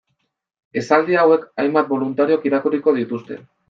[0.81, 3.45] Esaldi hauek hainbat boluntariok irakurriko dituzte.